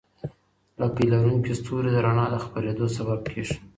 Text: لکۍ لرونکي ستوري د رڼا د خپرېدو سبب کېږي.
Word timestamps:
لکۍ 0.79 1.05
لرونکي 1.13 1.53
ستوري 1.59 1.89
د 1.93 1.97
رڼا 2.05 2.25
د 2.31 2.35
خپرېدو 2.43 2.85
سبب 2.97 3.19
کېږي. 3.31 3.55